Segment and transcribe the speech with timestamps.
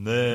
[0.00, 0.27] May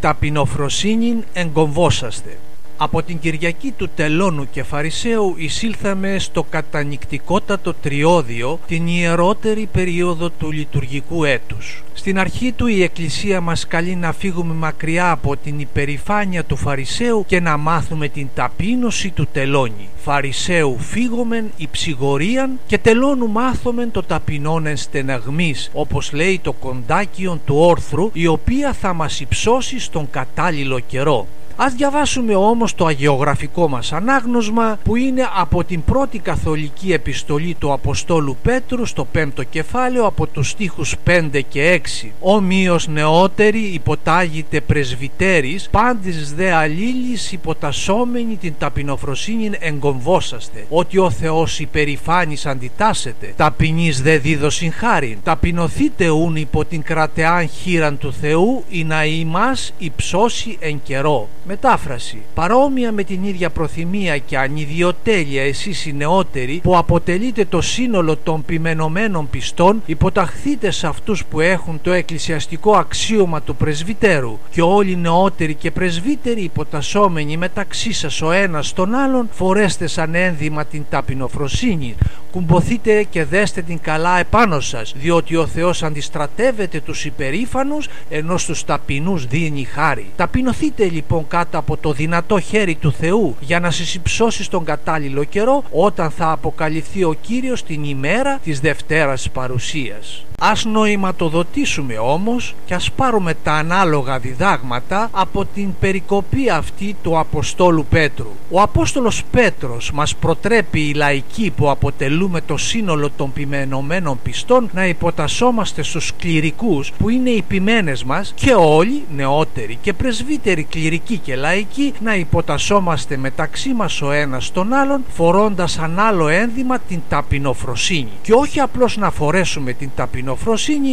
[0.00, 2.38] ταπεινοφροσύνην εγκομβόσαστε.
[2.76, 10.50] Από την Κυριακή του Τελώνου και Φαρισαίου εισήλθαμε στο κατανικτικότατο τριώδιο την ιερότερη περίοδο του
[10.50, 11.82] λειτουργικού έτους.
[11.98, 17.24] Στην αρχή του η Εκκλησία μας καλεί να φύγουμε μακριά από την υπερηφάνεια του Φαρισαίου
[17.26, 19.88] και να μάθουμε την ταπείνωση του τελώνη.
[19.96, 27.56] Φαρισαίου φύγομεν υψηγορίαν και τελώνου μάθομεν το ταπεινόν εν στεναγμής, όπως λέει το κοντάκιον του
[27.56, 31.26] όρθρου, η οποία θα μας υψώσει στον κατάλληλο καιρό.
[31.60, 37.72] Ας διαβάσουμε όμως το αγιογραφικό μας ανάγνωσμα που είναι από την πρώτη καθολική επιστολή του
[37.72, 42.12] Αποστόλου Πέτρου στο 5ο κεφάλαιο από τους στίχους 5 και 6.
[42.20, 52.46] Ομοίως νεότεροι υποτάγεται πρεσβυτέρης, πάντης δε αλλήλης υποτασσόμενοι την ταπεινοφροσύνην εγκομβόσαστε, ότι ο Θεός υπερηφάνης
[52.46, 59.04] αντιτάσσεται, ταπεινής δε δίδωσιν χάριν, ταπεινωθείτε ούν υπό την κρατεάν χείραν του Θεού, ή να
[59.04, 61.28] ημάς υψώσει εν καιρό.
[61.48, 62.22] Μετάφραση.
[62.34, 68.44] Παρόμοια με την ίδια προθυμία και ανιδιοτέλεια εσείς οι νεότεροι που αποτελείτε το σύνολο των
[68.44, 74.96] πειμενωμένων πιστών υποταχθείτε σε αυτούς που έχουν το εκκλησιαστικό αξίωμα του πρεσβυτέρου και όλοι οι
[74.96, 81.94] νεότεροι και πρεσβύτεροι υποτασσόμενοι μεταξύ σας ο ένας τον άλλον φορέστε σαν ένδυμα την ταπεινοφροσύνη
[82.30, 88.64] κουμποθείτε και δέστε την καλά επάνω σας διότι ο Θεός αντιστρατεύεται τους υπερήφανους ενώ στους
[88.64, 90.06] ταπεινούς δίνει χάρη.
[90.16, 95.24] Ταπεινωθείτε λοιπόν κάτω από το δυνατό χέρι του Θεού για να σας υψώσει στον κατάλληλο
[95.24, 100.24] καιρό όταν θα αποκαλυφθεί ο Κύριος την ημέρα της Δευτέρας παρουσίας.
[100.40, 107.86] Ας νοηματοδοτήσουμε όμως και ας πάρουμε τα ανάλογα διδάγματα από την περικοπή αυτή του Αποστόλου
[107.90, 108.30] Πέτρου.
[108.50, 114.86] Ο Απόστολος Πέτρος μας προτρέπει οι λαϊκοί που αποτελούμε το σύνολο των πειμενωμένων πιστών να
[114.86, 121.36] υποτασσόμαστε στους κληρικούς που είναι οι ποιμένες μας και όλοι νεότεροι και πρεσβύτεροι κληρικοί και
[121.36, 128.10] λαϊκοί να υποτασσόμαστε μεταξύ μας ο ένας τον άλλον φορώντας σαν άλλο ένδυμα την ταπεινοφροσύνη
[128.22, 130.26] και όχι απλώς να φορέσουμε την ταπεινοφροσύνη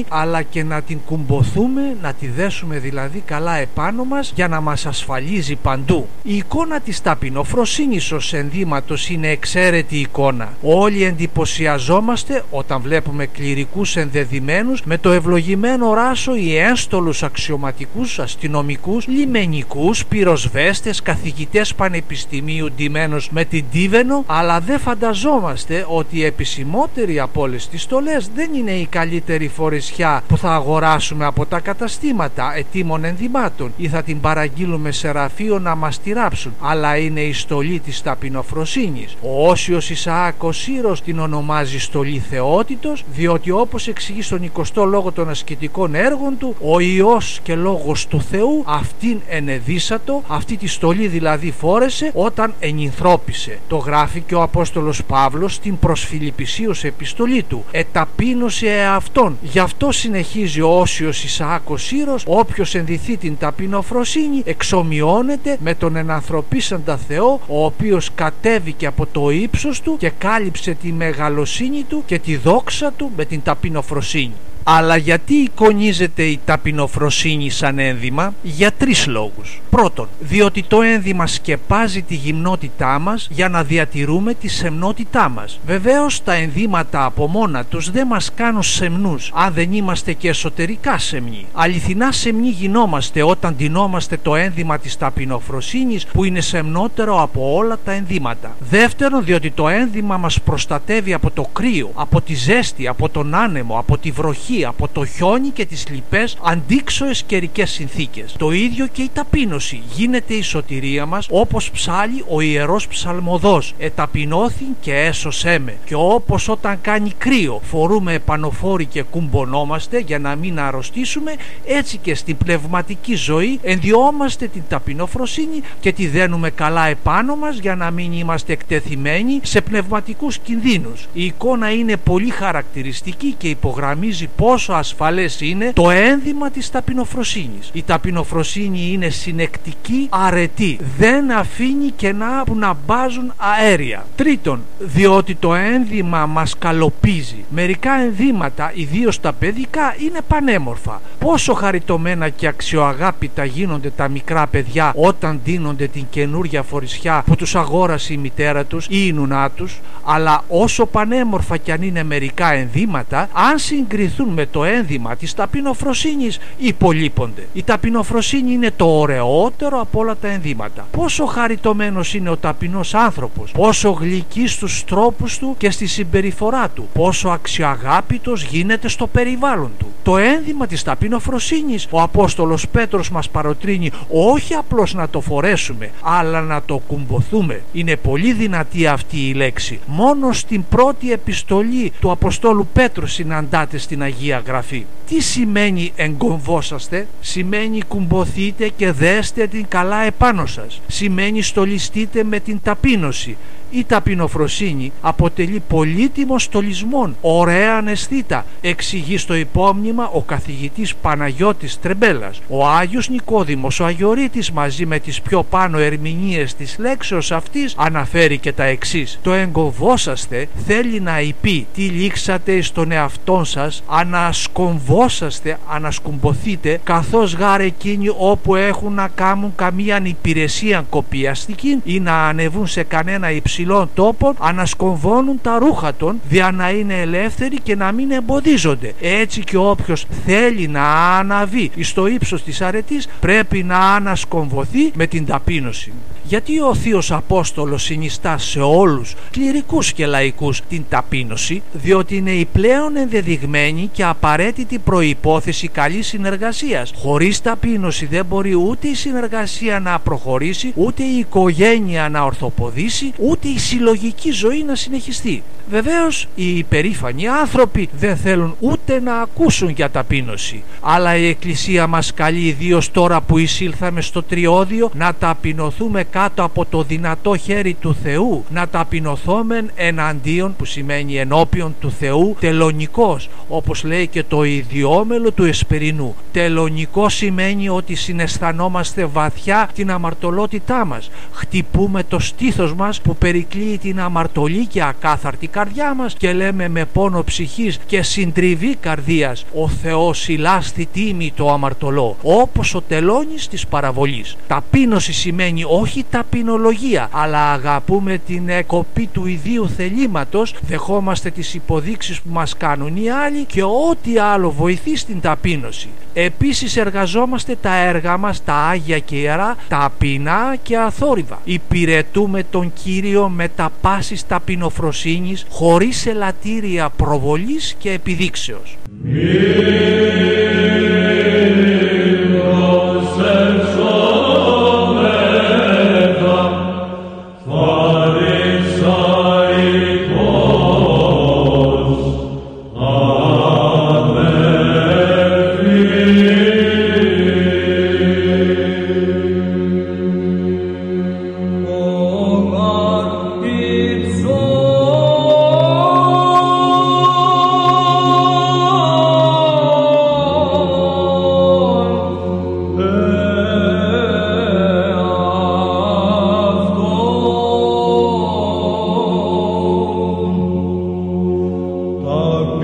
[0.07, 4.85] αλλά και να την κουμποθούμε να τη δέσουμε δηλαδή καλά επάνω μας για να μας
[4.85, 6.07] ασφαλίζει παντού.
[6.23, 10.53] Η εικόνα της ταπεινοφροσύνης ως ενδύματος είναι εξαίρετη εικόνα.
[10.61, 20.05] Όλοι εντυπωσιαζόμαστε όταν βλέπουμε κληρικούς ενδεδειμένους με το ευλογημένο ράσο ή ένστολους αξιωματικούς αστυνομικούς λιμενικούς,
[20.05, 27.67] πυροσβέστες, καθηγητές πανεπιστημίου ντυμένους με την τίβενο αλλά δεν φανταζόμαστε ότι οι επισημότεροι από όλες
[27.67, 29.24] τις στολές δεν είναι οι καλύτεροι
[29.55, 35.59] φορεσιά που θα αγοράσουμε από τα καταστήματα ετήμων ενδυμάτων ή θα την παραγγείλουμε σε ραφείο
[35.59, 39.15] να μας τη ράψουν αλλά είναι η στολή της ταπεινοφροσύνης.
[39.21, 45.11] Ο Όσιος Ισαάκ ο Σύρος την ονομάζει στολή θεότητος διότι όπως εξηγεί στον 20ο λόγο
[45.11, 51.07] των ασκητικών έργων του ο Υιός και Λόγος του Θεού αυτήν ενεδίσατο αυτή τη στολή
[51.07, 57.65] δηλαδή φόρεσε όταν ενυνθρώπησε το γράφει και ο Απόστολος Παύλος στην προς Φιλιππισίους επιστολή του.
[57.71, 65.57] Εταπείνωσε εαυτόν γι' αυτό συνεχίζει ο Όσιος Ισαάκ ο Σύρος όποιος ενδυθεί την ταπεινοφροσύνη εξομοιώνεται
[65.59, 71.83] με τον ενανθρωπίσαντα Θεό ο οποίος κατέβηκε από το ύψος του και κάλυψε τη μεγαλοσύνη
[71.83, 74.33] του και τη δόξα του με την ταπεινοφροσύνη
[74.67, 79.61] Αλλά γιατί εικονίζεται η ταπεινοφροσύνη σαν ένδυμα; Για τρεις λόγους.
[79.69, 85.59] Πρώτον, διότι το ένδυμα σκεπάζει τη γυμνότητά μας για να διατηρούμε τη σεμνότητά μας.
[85.65, 90.97] Βεβαίως τα ενδύματα από μόνα τους δεν μας κάνουν σεμνούς αν δεν είμαστε και εσωτερικά
[90.97, 91.45] σεμνοί.
[91.53, 97.91] Αληθινά σεμνοί γινόμαστε όταν ντυνόμαστε το ένδυμα της ταπεινοφροσύνης που είναι σεμνότερο από όλα τα
[97.91, 98.55] ενδύματα.
[98.69, 103.79] Δεύτερον, διότι το ένδυμα μας προστατεύει από το κρύο, από τη ζέστη, από τον άνεμο,
[103.79, 108.35] από τη βροχή, από το χιόνι και τις λοιπές αντίξωες καιρικές συνθήκες.
[108.37, 109.81] Το ίδιο και η ταπείνωση.
[109.95, 115.77] Γίνεται η σωτηρία μας όπως ψάλει ο ιερός ψαλμοδός «Εταπεινώθην και έσωσέ με».
[115.85, 121.35] Και όπως όταν κάνει κρύο φορούμε επανοφόροι και κουμπονόμαστε για να μην αρρωστήσουμε
[121.65, 127.75] έτσι και στην πνευματική ζωή ενδιόμαστε την ταπεινοφροσύνη και τη δένουμε καλά επάνω μας για
[127.75, 131.07] να μην είμαστε εκτεθειμένοι σε πνευματικούς κινδύνους.
[131.13, 137.69] Η εικόνα είναι πολύ χαρακτηριστική και υπογραμμίζει πόσο ασφαλές είναι το ένδυμα της ταπεινοφροσύνης.
[137.73, 140.79] Η ταπεινοφροσύνη είναι συνεκτική, αρετή.
[140.97, 144.05] Δεν αφήνει κενά που να μπάζουν αέρια.
[144.15, 147.45] Τρίτον, διότι το ένδυμα μας καλοπίζει.
[147.49, 151.01] Μερικά ενδύματα, ιδίως τα παιδικά, είναι πανέμορφα.
[151.19, 157.55] Πόσο χαριτωμένα και αξιοαγάπητα γίνονται τα μικρά παιδιά όταν δίνονται την καινούρια φορισιά που τους
[157.55, 162.53] αγόρασε η μητέρα τους ή η νουνά τους, αλλά όσο πανέμορφα κι αν είναι μερικά
[162.53, 167.47] ενδύματα, αν συγκριθούν με το ένδυμα της ταπεινοφροσύνης, υπολείπονται.
[167.53, 170.87] Η ταπεινοφροσύνη είναι το ωραιότερο από όλα τα ενδύματα.
[170.91, 176.87] Πόσο χαριτωμένος είναι ο ταπεινός άνθρωπος, πόσο γλυκý στους τρόπους του και στη συμπεριφορά του,
[176.93, 179.87] πόσο αξιοαγάπητος γίνεται στο περιβάλλον του.
[180.03, 186.41] Το ένδυμα της ταπεινοφροσύνης, ο Απόστολος Πέτρος μας παροτρύνει όχι απλώς να το φορέσουμε, αλλά
[186.41, 187.61] να το κουμποθούμε.
[187.73, 189.79] Είναι πολύ δυνατή αυτή η λέξη.
[189.85, 194.85] Μόνο στην πρώτη επιστολή του Αποστόλου Πέτρου συναντάτε στην Αγία Γραφή.
[195.07, 200.81] Τι σημαίνει εγκομβόσαστε, σημαίνει κουμποθείτε και δέστε την καλά επάνω σας.
[200.87, 203.37] Σημαίνει στολιστείτε με την ταπείνωση,
[203.75, 212.41] η ταπεινοφροσύνη αποτελεί πολύτιμο στολισμόν, ωραία αναισθήτα, εξηγεί στο υπόμνημα ο καθηγητής Παναγιώτης Τρεμπέλας.
[212.47, 218.37] Ο Άγιος Νικόδημος, ο Αγιορείτης μαζί με τις πιο πάνω ερμηνείες της λέξεως αυτής αναφέρει
[218.37, 219.19] και τα εξής.
[219.23, 228.07] Το εγκοβόσαστε θέλει να υπεί τι λήξατε στον εαυτόν σας, ανασκομβόσαστε, ανασκουμποθείτε, καθώς γάρ εκείνοι
[228.17, 234.35] όπου έχουν να κάνουν καμία υπηρεσία κοπιαστική ή να ανεβούν σε κανένα υψηλό υψηλών τόπων
[234.39, 238.93] ανασκομβώνουν τα ρούχα των δια να είναι ελεύθεροι και να μην εμποδίζονται.
[239.01, 245.25] Έτσι και όποιος θέλει να αναβεί στο ύψος της αρετής πρέπει να ανασκομβωθεί με την
[245.25, 245.93] ταπείνωση.
[246.27, 252.45] Γιατί ο Θείος Απόστολος συνιστά σε όλους, κληρικούς και λαϊκούς, την ταπείνωση, διότι είναι η
[252.45, 256.93] πλέον ενδεδειγμένη και απαραίτητη προϋπόθεση καλής συνεργασίας.
[256.95, 263.47] Χωρίς ταπείνωση δεν μπορεί ούτε η συνεργασία να προχωρήσει, ούτε η οικογένεια να ορθοποδήσει, ούτε
[263.47, 265.43] η συλλογική ζωή να συνεχιστεί.
[265.69, 270.63] Βεβαίως οι υπερήφανοι άνθρωποι δεν θέλουν ούτε να ακούσουν για ταπείνωση.
[270.81, 276.65] Αλλά η Εκκλησία μας καλεί ιδίως τώρα που εισήλθαμε στο τριώδιο να ταπεινωθούμε κάτω από
[276.65, 278.43] το δυνατό χέρι του Θεού.
[278.49, 285.43] Να ταπεινωθούμε εναντίον που σημαίνει ενώπιον του Θεού τελωνικός όπως λέει και το ιδιόμελο του
[285.43, 286.15] Εσπερινού.
[286.31, 291.09] Τελωνικό σημαίνει ότι συναισθανόμαστε βαθιά την αμαρτωλότητά μας.
[291.31, 296.85] Χτυπούμε το στήθος μας που περικλείει την αμαρτωλή και ακάθαρτη καρδιά μας και λέμε με
[296.85, 303.67] πόνο ψυχής και συντριβής καρδίας ο Θεός συλλάστη τίμη το αμαρτωλό όπως ο τελώνης της
[303.67, 304.35] παραβολής.
[304.47, 312.29] Ταπείνωση σημαίνει όχι ταπεινολογία αλλά αγαπούμε την εκοπή του ιδίου θελήματος δεχόμαστε τις υποδείξεις που
[312.31, 315.89] μας κάνουν οι άλλοι και ό,τι άλλο βοηθεί στην ταπείνωση.
[316.13, 321.39] Επίσης εργαζόμαστε τα έργα μας, τα Άγια και Ιερά, ταπεινά και αθόρυβα.
[321.43, 328.64] Υπηρετούμε τον Κύριο με τα πάσης ταπεινοφροσύνης, χωρίς ελαττήρια προβολής και επιδείξεως.
[329.07, 329.45] Amen.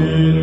[0.01, 0.40] Amen.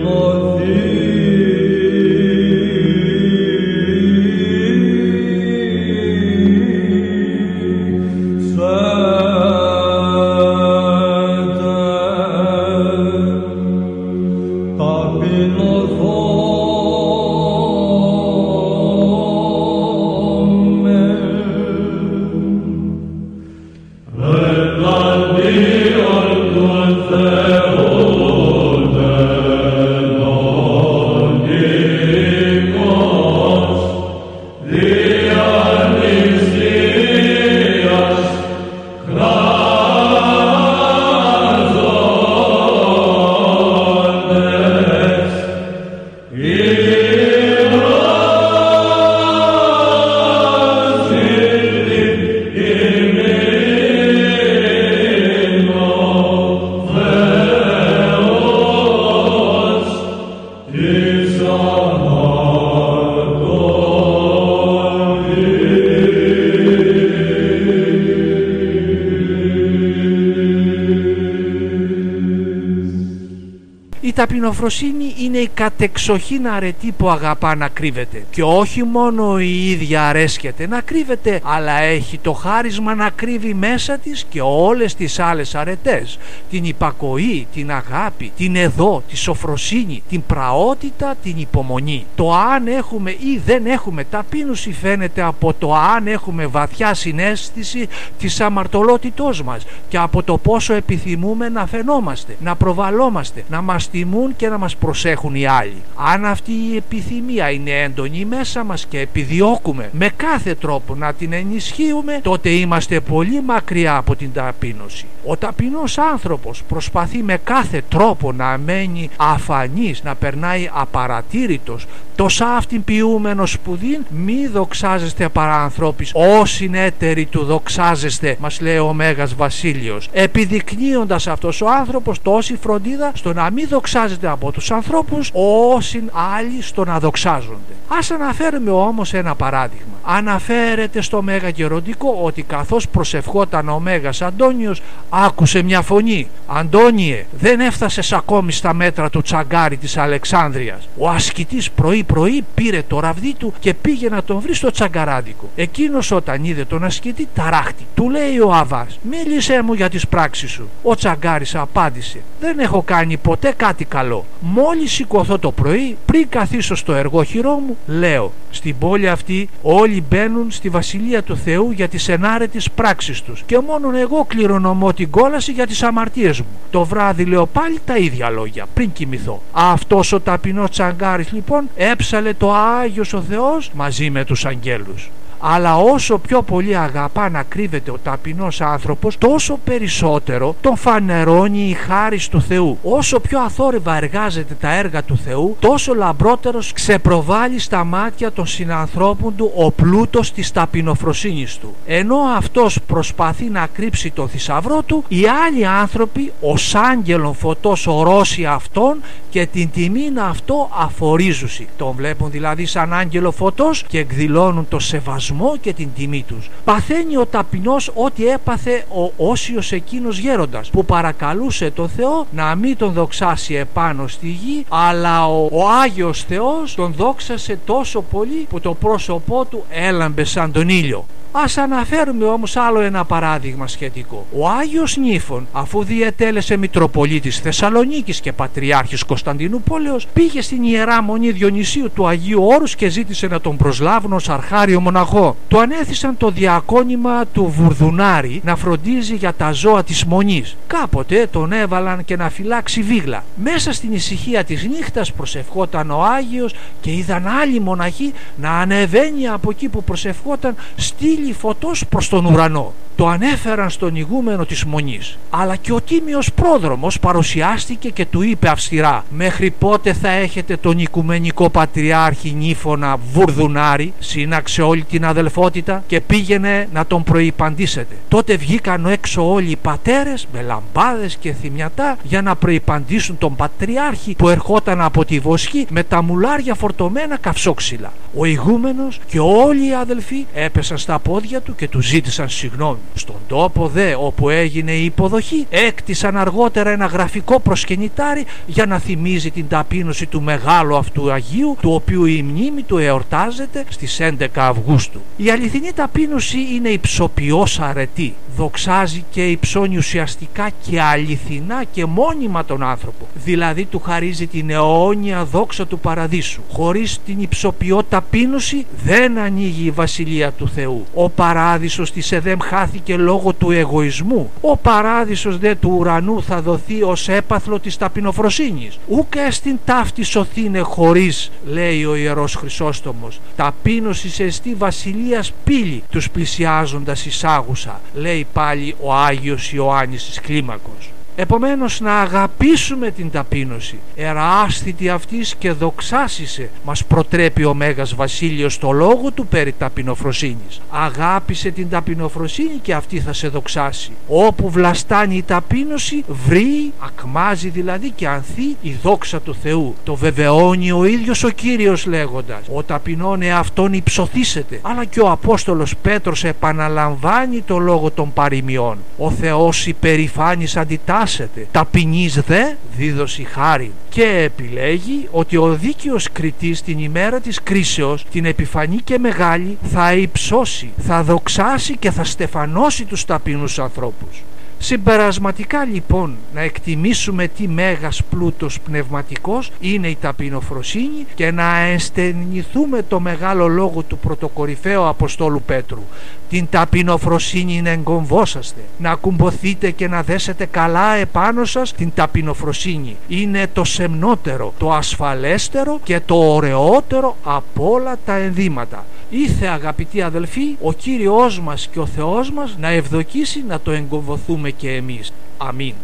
[74.19, 80.67] Ταπεινοφροσύνη είναι η κατεξοχήν αρετή που αγαπά να κρύβεται και όχι μόνο η ίδια αρέσκεται
[80.67, 86.19] να κρύβεται αλλά έχει το χάρισμα να κρύβει μέσα της και όλες τις άλλες αρετές
[86.51, 92.05] την υπακοή, την αγάπη, την εδώ, τη σοφροσύνη, την πραότητα, την υπομονή.
[92.15, 98.41] Το αν έχουμε ή δεν έχουμε ταπείνωση φαίνεται από το αν έχουμε βαθιά συνέστηση της
[98.41, 104.49] αμαρτωλότητός μας και από το πόσο επιθυμούμε να φαινόμαστε, να προβαλόμαστε, να μας τιμούν και
[104.49, 105.83] να μας προσέχουν οι άλλοι.
[105.95, 111.33] Αν αυτή η επιθυμία είναι έντονη μέσα μας και επιδιώκουμε με κάθε τρόπο να την
[111.33, 115.07] ενισχύουμε, τότε είμαστε πολύ μακριά από την ταπείνωση.
[115.27, 121.87] Ο ταπεινός άνθρωπος προσπαθεί με κάθε τρόπο να μένει αφανής, να περνάει απαρατήρητος,
[122.19, 128.93] το σάφτην ποιούμενος σπουδήν μη δοξάζεστε παρά ανθρώπης όσοι έτεροι του δοξάζεστε μας λέει ο
[128.93, 130.09] Μέγας Βασίλειος.
[130.13, 135.31] Επιδεικνύοντας αυτός ο άνθρωπος τόση φροντίδα στο να μην δοξάζεται από τους ανθρώπους
[135.75, 136.05] όσοι
[136.37, 137.73] άλλοι στο να δοξάζονται.
[137.89, 144.83] Ας αναφέρουμε όμως ένα παράδειγμα αναφέρεται στο Μέγα Γεροντικό ότι καθώς προσευχόταν ο Μέγας Αντώνιος
[145.11, 146.29] άκουσε μια φωνή.
[146.47, 152.83] Αντώνιε δεν έφτασες ακόμη στα μέτρα του τσαγκάρι της Αλεξάνδρειας ο ασκητής πρωί πρωί πήρε
[152.89, 155.49] το ραβδί του και πήγε να τον βρει στο τσαγκαράδικο.
[155.57, 157.87] Εκείνος όταν είδε τον ασκητή ταράχτη.
[157.95, 162.83] Του λέει ο Αβάς μίλησέ μου για τις πράξεις σου ο τσαγκάρης απάντησε δεν έχω
[162.83, 164.25] κάνει ποτέ κάτι καλό.
[164.41, 170.51] Μόλις σηκωθώ το πρωί πριν καθίσω στο εργόχειρό μου λέω στην πόλη αυτή όλοι μπαίνουν
[170.51, 175.53] στη Βασιλεία του Θεού για τις ενάρετες πράξεις τους και μόνον εγώ κληρονομώ την κόλαση
[175.53, 176.47] για τις αμαρτίες μου.
[176.71, 179.43] Το βράδυ λέω πάλι τα ίδια λόγια πριν κοιμηθώ.
[179.53, 185.77] Αυτός ο ταπεινός τσαγκάρης λοιπόν έψαλε το Άγιος ο Θεός μαζί με τους αγγέλους αλλά
[185.77, 192.21] όσο πιο πολύ αγαπά να κρύβεται ο ταπεινός άνθρωπος τόσο περισσότερο τον φανερώνει η χάρη
[192.31, 192.79] του Θεού.
[192.83, 199.37] Όσο πιο αθόρυβα εργάζεται τα έργα του Θεού τόσο λαμπρότερος ξεπροβάλλει στα μάτια των συνανθρώπων
[199.37, 201.75] του ο πλούτος της ταπεινοφροσύνης του.
[201.87, 208.47] Ενώ αυτός προσπαθεί να κρύψει τον θησαυρό του οι άλλοι άνθρωποι ως άγγελον φωτός ορώσει
[208.47, 214.69] αυτόν και την τιμή να αυτό αφορίζουσι τον βλέπουν δηλαδή σαν άγγελο φωτός και εκδηλώνουν
[214.69, 215.28] το σεβασμό
[215.61, 216.51] και την τιμή τους.
[216.65, 222.77] Παθαίνει ο ταπεινός ό,τι έπαθε ο όσιος εκείνος γέροντας που παρακαλούσε τον Θεό να μην
[222.77, 228.61] τον δοξάσει επάνω στη γη αλλά ο, ο Άγιος Θεός τον δόξασε τόσο πολύ που
[228.61, 231.05] το πρόσωπό του έλαμπε σαν τον ήλιο.
[231.33, 234.27] Ας αναφέρουμε όμως άλλο ένα παράδειγμα σχετικό.
[234.37, 241.91] Ο Άγιος Νύφων αφού διετέλεσε Μητροπολίτης Θεσσαλονίκης και Πατριάρχης Κωνσταντινούπολεως πήγε στην Ιερά Μονή Διονυσίου
[241.95, 245.18] του Αγίου Όρους και ζήτησε να τον προσλάβουν ως αρχάριο μοναχός.
[245.49, 250.57] Του ανέθησαν το διακόνημα του Βουρδουνάρη να φροντίζει για τα ζώα της Μονής.
[250.67, 253.25] Κάποτε τον έβαλαν και να φυλάξει βίγλα.
[253.37, 259.51] Μέσα στην ησυχία της νύχτας προσευχόταν ο Άγιος και είδαν άλλοι μοναχοί να ανεβαίνει από
[259.51, 265.19] εκεί που προσευχόταν στη στήλη φωτός προς τον ουρανό το ανέφεραν στον ηγούμενο της Μονής
[265.31, 270.79] αλλά και ο τίμιος πρόδρομος παρουσιάστηκε και του είπε αυστηρά μέχρι πότε θα έχετε τον
[270.79, 277.97] οικουμενικό πατριάρχη Νύφωνα Βουρδουνάρη σύναξε όλη την αδελφότητα και πήγαινε να τον προϋπαντήσετε.
[278.09, 284.15] Τότε βγήκαν έξω όλοι οι πατέρες με λαμπάδες και θυμιατά για να προϋπαντήσουν τον πατριάρχη
[284.15, 287.93] που ερχόταν από τη Βοσχή με τα μουλάρια φορτωμένα καυσόξυλα.
[288.17, 293.17] Ο ηγούμενος και όλοι οι αδελφοί έπεσαν στα πόδια του και του ζήτησαν συγγνώμη στον
[293.27, 299.49] τόπο δε όπου έγινε η υποδοχή έκτισαν αργότερα ένα γραφικό προσκυνητάρι για να θυμίζει την
[299.49, 305.01] ταπείνωση του μεγάλου αυτού Αγίου του οποίου η μνήμη του εορτάζεται στις 11 Αυγούστου.
[305.17, 312.63] Η αληθινή ταπείνωση είναι υψοποιός αρετή δοξάζει και υψώνει ουσιαστικά και αληθινά και μόνιμα τον
[312.63, 313.07] άνθρωπο.
[313.15, 316.41] Δηλαδή του χαρίζει την αιώνια δόξα του παραδείσου.
[316.53, 320.87] Χωρίς την υψοποιό ταπείνωση δεν ανοίγει η Βασιλεία του Θεού.
[320.95, 322.39] Ο παράδεισος της Εδέμ
[322.79, 324.31] χάθηκε λόγω του εγωισμού.
[324.41, 328.79] Ο παράδεισος δε του ουρανού θα δοθεί ως έπαθλο της ταπεινοφροσύνης.
[328.89, 333.21] Ούκε στην ταύτη σωθήνε χωρίς λέει ο Ιερός Χρυσόστομος.
[333.37, 341.81] Ταπείνωσης εστί βασιλείας πύλη τους πλησιάζοντας εισάγουσα λέει πάλι ο Άγιος Ιωάννης της Κλίμακος Επομένως
[341.81, 343.79] να αγαπήσουμε την ταπείνωση.
[343.97, 350.61] Εράσθητη αυτής και δοξάσισε Μας προτρέπει ο Μέγας Βασίλειος στο λόγο του περί ταπεινοφροσύνης.
[350.71, 353.91] Αγάπησε την ταπεινοφροσύνη και αυτή θα σε δοξάσει.
[354.09, 359.75] Όπου βλαστάνει η ταπείνωση βρει, ακμάζει δηλαδή και ανθεί η δόξα του Θεού.
[359.85, 365.75] Το βεβαιώνει ο ίδιος ο Κύριος λέγοντας Ο ταπεινών εαυτόν υψωθήσετε Αλλά και ο Απόστολος
[365.83, 368.79] Πέτρος επαναλαμβάνει το λόγο των παροιμιών.
[368.97, 373.73] Ο Θεός υπερηφάνης αντιτάσσεται διδάσετε, ταπεινής δε δίδωση χάρη.
[373.89, 379.93] Και επιλέγει ότι ο δίκαιος κριτής την ημέρα της κρίσεως, την επιφανή και μεγάλη, θα
[379.93, 384.23] υψώσει, θα δοξάσει και θα στεφανώσει τους ταπεινούς ανθρώπους.
[384.61, 393.01] Συμπερασματικά λοιπόν να εκτιμήσουμε τι μέγας πλούτος πνευματικός είναι η ταπεινοφροσύνη και να ενστενηθούμε το
[393.01, 395.83] μεγάλο λόγο του πρωτοκορυφαίου Αποστόλου Πέτρου.
[396.29, 402.97] Την ταπεινοφροσύνη να εγκομβόσαστε, να κουμποθείτε και να δέσετε καλά επάνω σας την ταπεινοφροσύνη.
[403.09, 408.85] Είναι το σεμνότερο, το ασφαλέστερο και το ωραιότερο από όλα τα ενδύματα.
[409.11, 414.51] Ήθε αγαπητοί αδελφοί ο Κύριος μας και ο Θεός μας να ευδοκίσει να το εγκομβοθούμε
[414.51, 415.13] και εμείς.
[415.39, 415.75] Αμήν.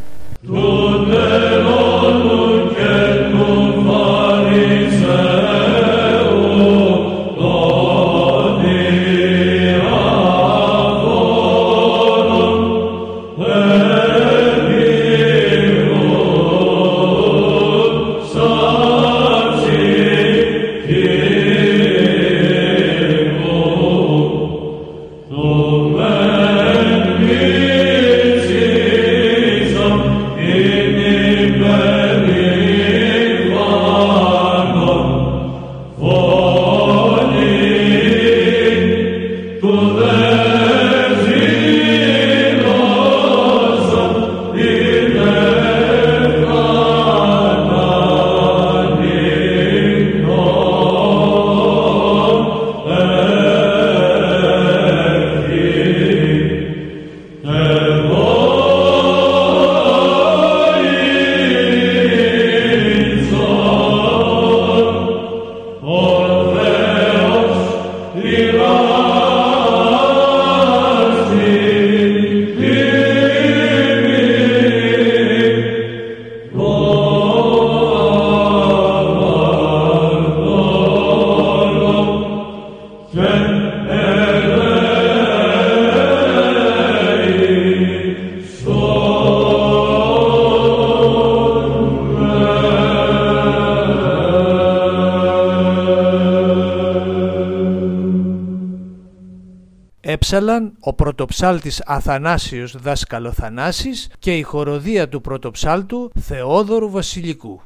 [100.35, 107.61] Έψαλαν ο πρωτοψάλτης Αθανάσιος δάσκαλο Θανάσης και η χοροδία του πρωτοψάλτου Θεόδωρου Βασιλικού.